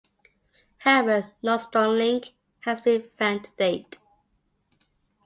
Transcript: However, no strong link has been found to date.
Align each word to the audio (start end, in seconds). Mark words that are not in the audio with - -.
However, 0.79 1.31
no 1.43 1.57
strong 1.57 1.95
link 1.95 2.29
has 2.61 2.81
been 2.81 3.07
found 3.19 3.43
to 3.43 3.51
date. 3.51 3.99